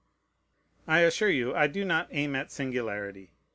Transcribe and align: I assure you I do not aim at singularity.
I 0.87 1.01
assure 1.01 1.29
you 1.29 1.53
I 1.53 1.67
do 1.67 1.85
not 1.85 2.07
aim 2.09 2.35
at 2.35 2.51
singularity. 2.51 3.33